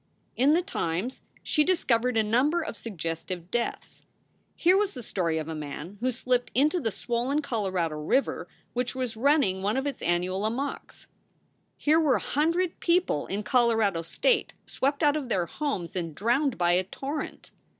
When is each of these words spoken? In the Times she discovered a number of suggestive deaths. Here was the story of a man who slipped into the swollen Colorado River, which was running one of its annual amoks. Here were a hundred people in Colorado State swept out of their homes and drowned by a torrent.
In 0.35 0.53
the 0.55 0.63
Times 0.63 1.21
she 1.43 1.63
discovered 1.63 2.17
a 2.17 2.23
number 2.23 2.59
of 2.61 2.75
suggestive 2.75 3.51
deaths. 3.51 4.07
Here 4.55 4.75
was 4.75 4.95
the 4.95 5.03
story 5.03 5.37
of 5.37 5.47
a 5.47 5.53
man 5.53 5.97
who 5.99 6.11
slipped 6.11 6.49
into 6.55 6.79
the 6.79 6.89
swollen 6.89 7.43
Colorado 7.43 7.97
River, 8.01 8.47
which 8.73 8.95
was 8.95 9.15
running 9.15 9.61
one 9.61 9.77
of 9.77 9.85
its 9.85 10.01
annual 10.01 10.41
amoks. 10.41 11.05
Here 11.77 11.99
were 11.99 12.15
a 12.15 12.19
hundred 12.19 12.79
people 12.79 13.27
in 13.27 13.43
Colorado 13.43 14.01
State 14.01 14.53
swept 14.65 15.03
out 15.03 15.15
of 15.15 15.29
their 15.29 15.45
homes 15.45 15.95
and 15.95 16.15
drowned 16.15 16.57
by 16.57 16.71
a 16.71 16.83
torrent. 16.83 17.51